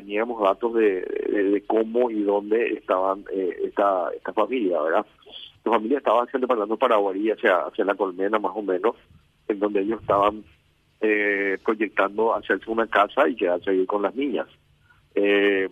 teníamos 0.00 0.40
datos 0.40 0.74
de, 0.74 1.64
cómo 1.66 2.08
y 2.08 2.22
dónde 2.22 2.74
estaban 2.74 3.24
eh, 3.32 3.56
esta, 3.64 4.10
esta 4.16 4.32
familia, 4.32 4.80
¿verdad? 4.80 5.04
La 5.64 5.72
familia 5.72 5.98
estaba 5.98 6.22
haciendo 6.22 6.46
para 6.46 6.66
Paraguay 6.66 7.30
hacia, 7.30 7.66
hacia 7.66 7.84
la 7.84 7.96
colmena 7.96 8.38
más 8.38 8.52
o 8.54 8.62
menos, 8.62 8.94
en 9.48 9.58
donde 9.58 9.80
ellos 9.80 10.00
estaban 10.00 10.44
eh, 11.00 11.58
proyectando 11.64 12.32
hacerse 12.32 12.70
una 12.70 12.86
casa 12.86 13.28
y 13.28 13.34
quedarse 13.34 13.70
ahí 13.70 13.86
con 13.86 14.02
las 14.02 14.14
niñas. 14.14 14.46
Eh, 15.16 15.68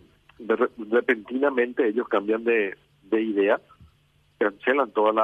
repentinamente 0.90 1.86
ellos 1.86 2.08
cambian 2.08 2.42
de, 2.42 2.76
de 3.04 3.22
idea, 3.22 3.60
cancelan 4.38 4.90
todas 4.90 5.14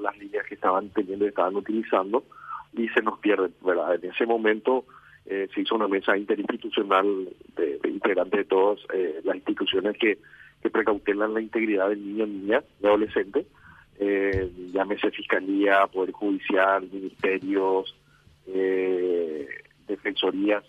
las 0.00 0.18
líneas 0.18 0.44
que 0.46 0.54
estaban 0.54 0.90
teniendo 0.90 1.24
y 1.24 1.28
estaban 1.28 1.56
utilizando 1.56 2.24
y 2.74 2.88
se 2.88 3.00
nos 3.00 3.18
pierden, 3.20 3.54
¿verdad? 3.64 3.94
En 3.94 4.10
ese 4.10 4.26
momento 4.26 4.84
eh, 5.30 5.48
se 5.54 5.60
hizo 5.60 5.76
una 5.76 5.86
mesa 5.86 6.16
interinstitucional 6.16 7.28
de, 7.56 7.80
integrantes 7.84 8.40
de 8.40 8.44
todas 8.44 8.80
eh, 8.92 9.20
las 9.22 9.36
instituciones 9.36 9.96
que, 9.96 10.18
que 10.60 10.70
precautelan 10.70 11.34
la 11.34 11.40
integridad 11.40 11.88
del 11.88 12.04
niño, 12.04 12.26
niña, 12.26 12.64
de 12.80 12.88
adolescente, 12.88 13.46
eh, 14.02 14.50
llámese 14.72 15.10
Fiscalía, 15.10 15.86
Poder 15.86 16.12
Judicial, 16.12 16.88
Ministerios, 16.90 17.94
eh, 18.46 19.46
Defensorías, 19.86 20.64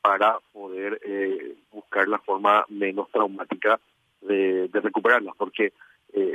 para 0.00 0.38
poder 0.52 0.98
eh, 1.04 1.56
buscar 1.70 2.08
la 2.08 2.18
forma 2.18 2.64
menos 2.68 3.10
traumática 3.10 3.78
de, 4.22 4.68
de 4.68 4.80
recuperarlas, 4.80 5.36
porque 5.36 5.72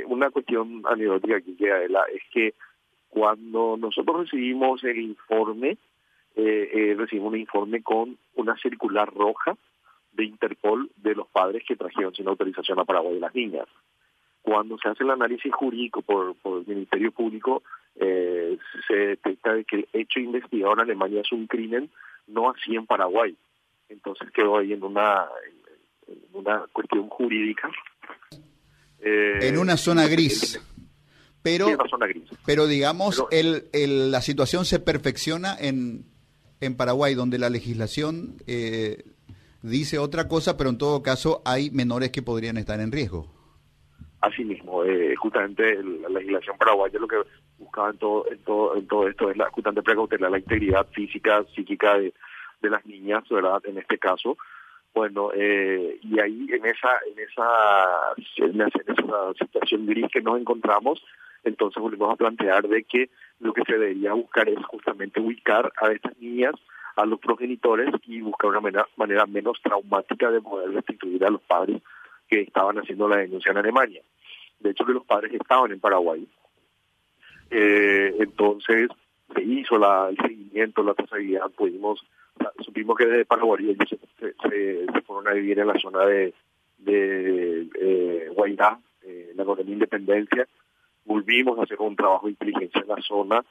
una 0.06 0.30
cuestión 0.30 0.82
anecdótica 0.86 1.36
aquí 1.36 1.54
queda 1.54 1.82
es 1.84 2.22
que 2.32 2.54
cuando 3.10 3.76
nosotros 3.76 4.20
recibimos 4.20 4.82
el 4.84 4.98
informe, 4.98 5.76
eh, 6.36 6.70
eh, 6.72 6.94
recibimos 6.96 7.32
un 7.32 7.40
informe 7.40 7.82
con 7.82 8.16
una 8.34 8.56
circular 8.58 9.12
roja 9.12 9.56
de 10.12 10.24
Interpol 10.24 10.90
de 10.96 11.14
los 11.14 11.26
padres 11.28 11.62
que 11.66 11.76
trajeron 11.76 12.14
sin 12.14 12.28
autorización 12.28 12.78
a 12.78 12.84
Paraguay 12.84 13.14
de 13.14 13.20
las 13.20 13.34
niñas. 13.34 13.66
Cuando 14.42 14.78
se 14.78 14.88
hace 14.88 15.02
el 15.02 15.10
análisis 15.10 15.52
jurídico 15.52 16.02
por, 16.02 16.36
por 16.36 16.60
el 16.60 16.66
Ministerio 16.66 17.10
Público, 17.10 17.62
eh, 17.96 18.56
se 18.86 18.94
detecta 18.94 19.54
de 19.54 19.64
que 19.64 19.76
el 19.76 19.88
hecho 19.92 20.20
investigado 20.20 20.74
en 20.74 20.80
Alemania 20.80 21.22
es 21.22 21.32
un 21.32 21.46
crimen, 21.46 21.90
no 22.28 22.50
así 22.50 22.76
en 22.76 22.86
Paraguay. 22.86 23.36
Entonces 23.88 24.30
quedó 24.30 24.58
ahí 24.58 24.72
en 24.72 24.84
una, 24.84 25.26
en 26.06 26.18
una 26.32 26.66
cuestión 26.72 27.08
jurídica 27.08 27.70
eh, 29.00 29.38
en 29.42 29.58
una 29.58 29.76
zona 29.76 30.06
gris. 30.06 30.60
Pero, 31.42 31.68
pero 32.44 32.66
digamos, 32.66 33.24
el, 33.30 33.68
el, 33.72 34.10
la 34.10 34.20
situación 34.20 34.64
se 34.64 34.80
perfecciona 34.80 35.56
en, 35.56 36.04
en 36.60 36.76
Paraguay, 36.76 37.14
donde 37.14 37.38
la 37.38 37.50
legislación 37.50 38.36
eh, 38.46 39.04
dice 39.62 39.98
otra 39.98 40.28
cosa, 40.28 40.56
pero 40.56 40.70
en 40.70 40.78
todo 40.78 41.02
caso 41.02 41.42
hay 41.44 41.70
menores 41.70 42.10
que 42.10 42.22
podrían 42.22 42.56
estar 42.56 42.80
en 42.80 42.92
riesgo. 42.92 43.26
Así 44.20 44.44
mismo, 44.44 44.82
eh, 44.84 45.14
justamente 45.16 45.82
la 45.82 46.08
legislación 46.08 46.56
paraguaya 46.58 46.98
lo 46.98 47.06
que 47.06 47.16
buscaba 47.58 47.90
en 47.90 47.98
todo, 47.98 48.30
en 48.30 48.38
todo, 48.38 48.76
en 48.76 48.86
todo 48.86 49.08
esto 49.08 49.30
es 49.30 49.36
la, 49.36 49.50
justamente 49.50 49.82
precautelar 49.82 50.30
la 50.30 50.38
integridad 50.38 50.86
física, 50.88 51.44
psíquica 51.54 51.98
de, 51.98 52.12
las 52.62 52.84
niñas, 52.84 53.22
¿verdad? 53.30 53.62
En 53.64 53.78
este 53.78 53.96
caso, 53.96 54.36
bueno, 54.92 55.30
eh, 55.32 56.00
y 56.02 56.18
ahí 56.18 56.48
en 56.50 56.66
esa, 56.66 56.98
en 57.12 57.22
esa, 57.22 58.14
en 58.38 58.60
esa 58.60 59.34
situación 59.38 59.86
gris 59.86 60.06
que 60.12 60.20
nos 60.20 60.40
encontramos, 60.40 61.00
entonces 61.46 61.82
volvemos 61.82 62.12
a 62.12 62.16
plantear 62.16 62.68
de 62.68 62.84
que 62.84 63.10
lo 63.40 63.52
que 63.52 63.62
se 63.62 63.72
debería 63.72 64.12
buscar 64.12 64.48
es 64.48 64.64
justamente 64.66 65.20
ubicar 65.20 65.72
a 65.80 65.92
estas 65.92 66.16
niñas, 66.18 66.54
a 66.96 67.04
los 67.04 67.20
progenitores 67.20 67.88
y 68.06 68.20
buscar 68.20 68.50
una 68.50 68.86
manera, 68.96 69.26
menos 69.26 69.60
traumática 69.62 70.30
de 70.30 70.40
poder 70.40 70.70
restituir 70.72 71.24
a 71.24 71.30
los 71.30 71.42
padres 71.42 71.82
que 72.28 72.40
estaban 72.40 72.78
haciendo 72.78 73.08
la 73.08 73.18
denuncia 73.18 73.52
en 73.52 73.58
Alemania. 73.58 74.02
De 74.60 74.70
hecho, 74.70 74.84
que 74.84 74.92
los 74.92 75.04
padres 75.04 75.32
estaban 75.34 75.70
en 75.72 75.80
Paraguay. 75.80 76.26
Eh, 77.50 78.14
entonces, 78.18 78.88
se 79.34 79.42
hizo 79.42 79.76
el 80.08 80.16
seguimiento, 80.16 80.82
la 80.82 80.94
trazabilidad, 80.94 81.50
pudimos 81.50 82.04
supimos 82.64 82.96
que 82.96 83.06
desde 83.06 83.24
Paraguay 83.24 83.70
ellos 83.70 83.88
se, 84.20 84.86
fueron 85.06 85.28
a 85.28 85.32
vivir 85.32 85.58
en 85.58 85.68
la 85.68 85.78
zona 85.78 86.04
de, 86.04 86.34
de 86.78 87.62
eh, 87.80 88.30
eh, 89.02 89.32
la 89.34 89.44
colonia 89.44 89.72
Independencia. 89.72 90.46
Volvimos 91.06 91.58
a 91.58 91.62
hacer 91.62 91.78
un 91.80 91.96
trabajo 91.96 92.26
de 92.26 92.32
inteligencia 92.32 92.80
en 92.80 92.88
la 92.88 93.00
zona. 93.00 93.44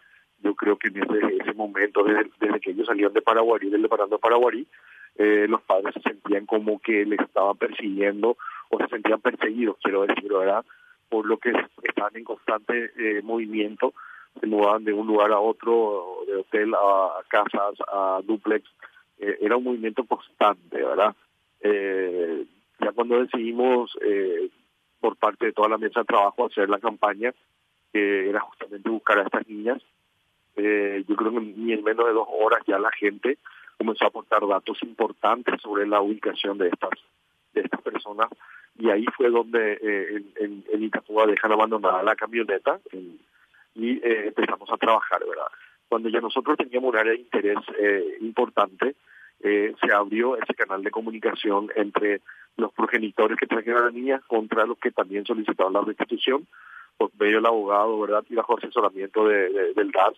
Yo 0.44 0.54
creo 0.54 0.78
que 0.78 0.90
desde 0.90 1.38
ese 1.38 1.54
momento, 1.54 2.04
desde, 2.04 2.60
que 2.60 2.72
ellos 2.72 2.86
salieron 2.86 3.14
de 3.14 3.22
Paraguay, 3.22 3.70
del 3.70 3.82
departamento 3.82 4.18
de 4.18 4.22
Paraguay, 4.22 4.68
eh, 5.16 5.48
los 5.48 5.62
padres 5.62 5.94
se 5.94 6.02
sentían 6.02 6.46
como 6.46 6.80
que 6.80 7.06
les 7.06 7.20
estaban 7.20 7.58
persiguiendo 7.58 8.38
o 8.70 8.78
se 8.78 8.88
sentían 8.88 9.22
perseguidos, 9.22 9.78
quiero 9.82 10.06
decir, 10.06 10.32
¿verdad? 10.32 10.66
Por 11.08 11.26
lo 11.26 11.38
que 11.38 11.54
estaban 11.84 12.16
en 12.16 12.26
constante 12.26 12.92
eh, 12.98 13.22
movimiento 13.24 13.94
se 14.40 14.48
mudaban 14.48 14.84
de 14.84 14.92
un 14.92 15.08
lugar 15.08 15.32
a 15.32 15.40
otro, 15.40 16.20
de 16.28 16.36
hotel 16.36 16.74
a, 16.74 17.24
casas, 17.30 17.76
a 17.88 18.20
duplex. 18.26 18.70
Eh, 19.18 19.38
era 19.40 19.56
un 19.56 19.64
movimiento 19.64 20.04
constante, 20.04 20.84
¿verdad? 20.84 21.16
Eh, 21.62 22.46
ya 22.82 22.92
cuando 22.92 23.22
decidimos, 23.22 23.98
por 25.06 25.18
parte 25.18 25.46
de 25.46 25.54
toda 25.54 25.70
la 25.70 25.78
mesa 25.78 26.00
de 26.00 26.08
trabajo, 26.08 26.48
hacer 26.48 26.68
la 26.68 26.80
campaña, 26.80 27.32
que 27.94 28.28
era 28.28 28.40
justamente 28.40 28.90
buscar 28.90 29.20
a 29.20 29.24
estas 29.24 29.48
niñas, 29.48 29.80
yo 30.56 31.16
creo 31.16 31.32
que 31.32 31.42
ni 31.42 31.74
en 31.74 31.84
menos 31.84 32.08
de 32.08 32.14
dos 32.14 32.28
horas 32.32 32.64
ya 32.66 32.80
la 32.80 32.92
gente 32.92 33.38
comenzó 33.78 34.06
a 34.06 34.08
aportar 34.08 34.48
datos 34.48 34.82
importantes 34.82 35.62
sobre 35.62 35.86
la 35.86 36.02
ubicación 36.02 36.58
de 36.58 36.70
estas 36.70 36.92
de 37.54 37.62
estas 37.62 37.82
personas 37.82 38.30
y 38.80 38.90
ahí 38.90 39.06
fue 39.16 39.30
donde 39.30 39.74
en, 40.40 40.64
en, 40.74 40.84
Itapúa 40.84 41.28
dejan 41.28 41.52
abandonada 41.52 42.02
la 42.04 42.16
camioneta 42.16 42.80
y 43.76 43.98
eh, 43.98 44.28
empezamos 44.28 44.70
a 44.72 44.78
trabajar, 44.78 45.20
¿verdad? 45.20 45.48
Cuando 45.88 46.10
ya 46.10 46.22
nosotros 46.22 46.58
teníamos 46.58 46.94
un 46.94 46.98
área 46.98 47.12
de 47.12 47.20
interés 47.20 47.58
eh, 47.78 48.18
importante, 48.22 48.96
eh, 49.46 49.76
se 49.80 49.94
abrió 49.94 50.36
ese 50.38 50.54
canal 50.56 50.84
de 50.84 50.90
comunicación 50.90 51.70
entre 51.76 52.22
los 52.58 52.74
progenitores 52.74 53.38
que 53.38 53.46
trajeron 53.46 53.84
a 53.84 53.86
la 53.86 53.92
niña 53.92 54.22
contra 54.28 54.66
los 54.66 54.78
que 54.80 54.92
también 54.92 55.26
solicitaban 55.26 55.74
la 55.74 55.82
restitución. 55.82 56.48
Por 56.98 57.12
medio 57.20 57.36
del 57.36 57.46
abogado, 57.46 58.00
¿verdad? 58.00 58.24
Y 58.30 58.36
bajo 58.36 58.58
asesoramiento 58.58 59.28
de, 59.28 59.74
del 59.74 59.92
DAS, 59.92 60.16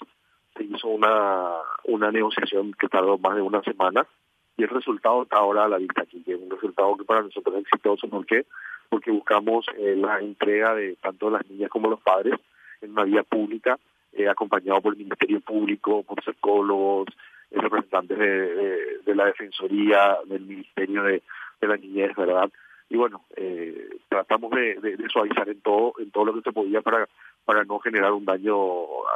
se 0.55 0.63
hizo 0.63 0.88
una, 0.88 1.55
una 1.85 2.11
negociación 2.11 2.73
que 2.79 2.88
tardó 2.88 3.17
más 3.17 3.35
de 3.35 3.41
una 3.41 3.61
semana 3.63 4.07
y 4.55 4.63
el 4.63 4.69
resultado 4.69 5.23
está 5.23 5.38
ahora 5.38 5.65
a 5.65 5.69
la 5.69 5.77
vista 5.77 6.03
aquí, 6.03 6.23
es 6.25 6.39
un 6.39 6.49
resultado 6.49 6.95
que 6.95 7.03
para 7.03 7.23
nosotros 7.23 7.55
es 7.55 7.61
exitoso. 7.61 8.07
¿Por 8.07 8.25
qué? 8.25 8.45
Porque 8.89 9.11
buscamos 9.11 9.65
la 9.77 10.19
entrega 10.19 10.73
de 10.73 10.95
tanto 10.95 11.29
las 11.29 11.47
niñas 11.49 11.69
como 11.69 11.89
los 11.89 11.99
padres 12.01 12.39
en 12.81 12.91
una 12.91 13.03
vía 13.03 13.23
pública, 13.23 13.77
eh, 14.13 14.27
acompañado 14.27 14.81
por 14.81 14.94
el 14.94 14.99
Ministerio 14.99 15.41
Público, 15.41 16.03
por 16.03 16.23
psicólogos, 16.23 17.07
eh, 17.09 17.15
representantes 17.51 18.17
de, 18.17 18.99
de, 19.05 19.15
la 19.15 19.25
Defensoría, 19.25 20.17
del 20.25 20.41
Ministerio 20.41 21.03
de, 21.03 21.23
de 21.61 21.67
la 21.67 21.77
Niñez, 21.77 22.15
¿verdad? 22.15 22.49
Y 22.89 22.97
bueno, 22.97 23.25
eh, 23.35 23.89
tratamos 24.09 24.51
de, 24.51 24.75
de, 24.79 25.09
suavizar 25.09 25.49
en 25.49 25.61
todo, 25.61 25.93
en 25.99 26.11
todo 26.11 26.25
lo 26.25 26.33
que 26.35 26.41
se 26.41 26.51
podía 26.51 26.81
para, 26.81 27.07
para 27.45 27.63
no 27.63 27.79
generar 27.79 28.13
un 28.13 28.25
daño 28.25 28.55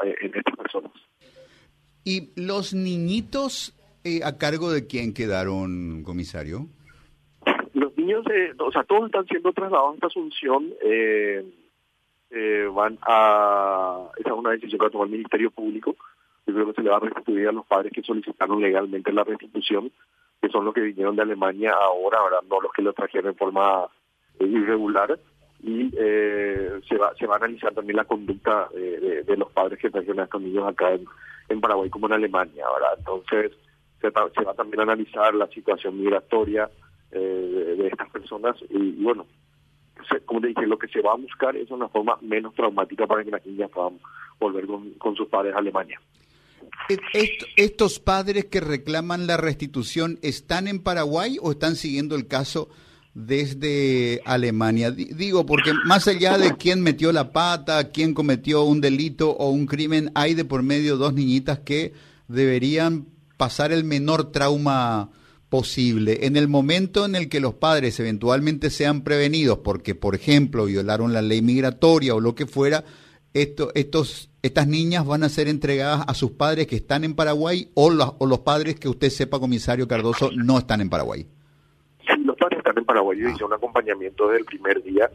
en 0.04 0.36
estas 0.36 0.56
personas. 0.56 0.92
¿Y 2.04 2.30
los 2.36 2.74
niñitos 2.74 3.74
a 4.24 4.38
cargo 4.38 4.72
de 4.72 4.88
quién 4.88 5.14
quedaron, 5.14 6.04
comisario? 6.04 6.68
Los 7.74 7.96
niños, 7.98 8.26
o 8.60 8.72
sea, 8.72 8.84
todos 8.84 9.06
están 9.06 9.26
siendo 9.28 9.54
trasladados 9.54 9.92
a 9.92 9.96
esta 9.96 10.08
Asunción. 10.08 10.70
Eh, 10.84 11.46
eh, 12.32 12.68
van 12.74 12.98
a, 13.02 14.10
esa 14.18 14.30
es 14.30 14.36
una 14.36 14.52
decisión 14.52 14.80
que 14.80 14.86
va 14.86 14.88
a 14.88 14.92
tomar 14.92 15.08
el 15.08 15.12
Ministerio 15.12 15.52
Público, 15.52 15.96
yo 16.52 16.56
creo 16.56 16.68
que 16.68 16.74
se 16.74 16.84
le 16.84 16.90
va 16.90 16.98
a 16.98 17.02
restituir 17.02 17.48
a 17.48 17.52
los 17.52 17.66
padres 17.66 17.92
que 17.94 18.04
solicitaron 18.04 18.62
legalmente 18.62 19.14
la 19.14 19.24
restitución, 19.24 19.92
que 20.42 20.50
son 20.50 20.66
los 20.66 20.74
que 20.74 20.82
vinieron 20.82 21.16
de 21.16 21.22
Alemania 21.22 21.74
ahora, 21.74 22.20
ahora 22.20 22.38
no 22.50 22.62
los 22.62 22.72
que 22.74 22.82
lo 22.82 22.94
trajeron 22.94 23.32
en 23.32 23.38
forma 23.38 23.88
eh, 24.40 24.46
irregular, 24.46 25.18
y 25.64 25.92
eh, 25.98 26.82
se 26.88 26.98
va 26.98 27.14
se 27.16 27.28
va 27.28 27.36
a 27.36 27.38
analizar 27.38 27.74
también 27.74 27.98
la 27.98 28.06
conducta 28.06 28.68
de, 28.74 29.24
de, 29.24 29.38
los 29.38 29.52
padres 29.52 29.78
que 29.80 29.92
trajeron 29.92 30.20
a 30.20 30.24
estos 30.24 30.42
niños 30.42 30.68
acá 30.68 30.92
en, 30.92 31.62
Paraguay 31.62 31.90
como 31.90 32.08
en 32.08 32.14
Alemania, 32.14 32.66
¿verdad? 32.74 32.96
Entonces 32.98 33.52
se, 34.02 34.10
se 34.10 34.44
va 34.44 34.54
también 34.54 34.80
a 34.80 34.84
analizar 34.84 35.36
la 35.36 35.48
situación 35.48 36.00
migratoria 36.00 36.70
eh, 37.12 37.76
de, 37.78 37.88
estas 37.88 38.10
personas 38.10 38.56
y, 38.70 39.04
bueno, 39.04 39.26
como 40.26 40.40
te 40.40 40.48
dije, 40.48 40.66
lo 40.66 40.78
que 40.78 40.88
se 40.88 41.02
va 41.02 41.12
a 41.12 41.18
buscar 41.18 41.56
es 41.58 41.70
una 41.70 41.90
forma 41.90 42.18
menos 42.22 42.54
traumática 42.54 43.06
para 43.06 43.24
que 43.24 43.32
las 43.32 43.46
niñas 43.46 43.70
puedan 43.70 44.00
volver 44.40 44.66
con, 44.98 45.16
sus 45.16 45.28
padres 45.28 45.54
a 45.54 45.60
Alemania. 45.60 46.00
¿Estos 47.56 48.00
padres 48.00 48.46
que 48.46 48.60
reclaman 48.60 49.28
la 49.28 49.38
restitución 49.38 50.20
están 50.22 50.68
en 50.68 50.80
Paraguay 50.80 51.38
o 51.42 51.52
están 51.52 51.76
siguiendo 51.76 52.16
el 52.16 52.28
caso 52.28 52.70
desde 53.14 54.22
Alemania? 54.26 54.92
Digo, 54.92 55.46
porque 55.46 55.74
más 55.86 56.08
allá 56.08 56.38
de 56.38 56.56
quién 56.58 56.82
metió 56.82 57.12
la 57.12 57.32
pata, 57.32 57.92
quién 57.92 58.14
cometió 58.14 58.64
un 58.64 58.82
delito 58.82 59.32
o 59.32 59.50
un 59.50 59.68
crimen, 59.68 60.12
hay 60.16 60.34
de 60.34 60.46
por 60.46 60.64
medio 60.64 60.98
dos 60.98 61.14
niñitas 61.14 61.60
que 61.60 61.94
deberían 62.28 63.08
pasar 63.38 63.72
el 63.72 63.84
menor 63.84 64.32
trauma 64.32 65.10
posible. 65.50 66.26
En 66.26 66.38
el 66.38 66.48
momento 66.48 67.06
en 67.06 67.16
el 67.16 67.28
que 67.28 67.42
los 67.42 67.56
padres 67.56 68.00
eventualmente 68.00 68.70
sean 68.70 69.02
prevenidos 69.02 69.60
porque, 69.60 69.96
por 69.96 70.16
ejemplo, 70.16 70.66
violaron 70.66 71.12
la 71.12 71.22
ley 71.22 71.42
migratoria 71.42 72.16
o 72.16 72.22
lo 72.22 72.36
que 72.36 72.46
fuera, 72.46 72.86
esto, 73.34 73.72
estos, 73.76 74.30
estas 74.42 74.68
niñas 74.68 75.06
van 75.06 75.24
a 75.24 75.30
ser 75.30 75.48
entregadas 75.48 76.04
a 76.08 76.14
sus 76.14 76.32
padres 76.32 76.68
que 76.68 76.76
están 76.76 77.04
en 77.04 77.16
Paraguay 77.16 77.70
o 77.74 77.90
los, 77.90 78.14
o 78.20 78.26
los 78.26 78.40
padres 78.40 78.80
que 78.80 78.90
usted 78.90 79.10
sepa, 79.10 79.40
comisario 79.40 79.88
Cardoso, 79.88 80.30
no 80.36 80.58
están 80.58 80.82
en 80.82 80.90
Paraguay. 80.90 81.26
Sí, 82.08 82.24
los 82.24 82.36
padres 82.36 82.60
están 82.60 82.78
en 82.78 82.86
Paraguay. 82.86 83.20
Yo 83.20 83.30
hice 83.30 83.44
un 83.44 83.54
acompañamiento 83.54 84.28
desde 84.28 84.40
el 84.40 84.46
primer 84.46 84.84
día. 84.84 85.10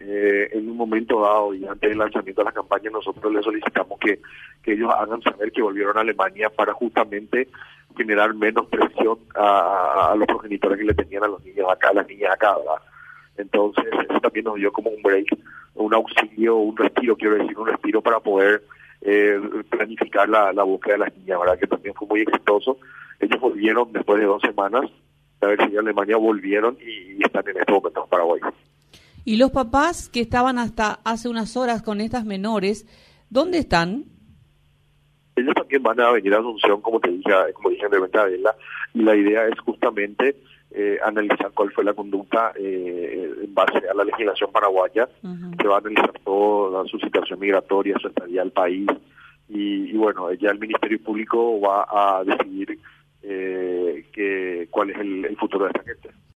Eh, 0.00 0.50
en 0.52 0.70
un 0.70 0.76
momento 0.76 1.20
dado 1.20 1.52
y 1.52 1.66
antes 1.66 1.90
del 1.90 1.98
lanzamiento 1.98 2.42
de 2.42 2.44
la 2.44 2.52
campaña, 2.52 2.88
nosotros 2.88 3.32
les 3.32 3.44
solicitamos 3.44 3.98
que, 3.98 4.20
que 4.62 4.74
ellos 4.74 4.92
hagan 4.96 5.20
saber 5.22 5.50
que 5.50 5.60
volvieron 5.60 5.98
a 5.98 6.02
Alemania 6.02 6.50
para 6.50 6.72
justamente 6.72 7.48
generar 7.96 8.32
menos 8.34 8.66
presión 8.66 9.18
a, 9.34 10.14
los 10.16 10.26
progenitores 10.28 10.78
que 10.78 10.84
le 10.84 10.94
tenían 10.94 11.24
a 11.24 11.28
los 11.28 11.44
niños 11.44 11.66
acá, 11.68 11.88
a 11.90 11.94
las 11.94 12.06
niñas 12.06 12.32
acá, 12.32 12.56
¿verdad? 12.56 12.80
Entonces, 13.36 13.84
eso 14.08 14.20
también 14.20 14.44
nos 14.44 14.54
dio 14.54 14.72
como 14.72 14.90
un 14.90 15.02
break, 15.02 15.26
un 15.78 15.94
auxilio, 15.94 16.56
un 16.56 16.76
respiro, 16.76 17.16
quiero 17.16 17.36
decir, 17.36 17.56
un 17.58 17.66
respiro 17.66 18.02
para 18.02 18.20
poder 18.20 18.64
eh, 19.00 19.40
planificar 19.70 20.28
la, 20.28 20.52
la 20.52 20.62
búsqueda 20.64 20.94
de 20.94 20.98
las 20.98 21.16
niñas, 21.16 21.38
¿verdad? 21.38 21.58
Que 21.58 21.66
también 21.66 21.94
fue 21.94 22.08
muy 22.08 22.20
exitoso. 22.20 22.78
Ellos 23.20 23.40
volvieron 23.40 23.92
después 23.92 24.20
de 24.20 24.26
dos 24.26 24.42
semanas, 24.42 24.84
a 25.40 25.46
ver 25.46 25.58
si 25.58 25.72
en 25.72 25.78
Alemania 25.78 26.16
volvieron 26.16 26.76
y, 26.80 27.22
están 27.24 27.48
en 27.48 27.58
este 27.58 27.72
momento 27.72 28.02
en 28.04 28.10
Paraguay. 28.10 28.40
¿Y 29.24 29.36
los 29.36 29.50
papás 29.50 30.08
que 30.08 30.20
estaban 30.20 30.58
hasta 30.58 31.00
hace 31.04 31.28
unas 31.28 31.56
horas 31.56 31.82
con 31.82 32.00
estas 32.00 32.24
menores, 32.24 32.86
dónde 33.28 33.58
están? 33.58 34.04
Ellos 35.36 35.54
también 35.54 35.82
van 35.82 36.00
a 36.00 36.10
venir 36.12 36.34
a 36.34 36.38
Asunción, 36.38 36.80
como 36.80 36.98
te 37.00 37.10
dije, 37.10 37.30
como 37.54 37.70
dije 37.70 37.86
en 37.86 38.42
la 38.42 38.56
y 38.94 39.02
la 39.02 39.14
idea 39.14 39.46
es 39.46 39.58
justamente 39.60 40.36
eh, 40.70 40.98
analizar 41.02 41.50
cuál 41.54 41.72
fue 41.72 41.84
la 41.84 41.94
conducta 41.94 42.52
eh, 42.54 43.32
en 43.42 43.54
base 43.54 43.78
a 43.88 43.94
la 43.94 44.04
legislación 44.04 44.52
paraguaya, 44.52 45.08
que 45.58 45.68
va 45.68 45.76
a 45.76 45.78
analizar 45.78 46.12
toda 46.24 46.84
su 46.86 46.98
situación 46.98 47.40
migratoria, 47.40 47.96
su 48.00 48.08
estadía 48.08 48.42
al 48.42 48.52
país, 48.52 48.86
y, 49.48 49.96
bueno, 49.96 50.30
ya 50.34 50.50
el 50.50 50.58
Ministerio 50.58 51.02
Público 51.02 51.58
va 51.58 51.86
a 51.88 52.22
decidir 52.22 52.78
eh, 53.22 54.04
que, 54.12 54.68
cuál 54.70 54.90
es 54.90 54.98
el 54.98 55.36
futuro 55.38 55.64
de 55.64 55.70
esta 55.70 55.84
gente. 55.84 56.18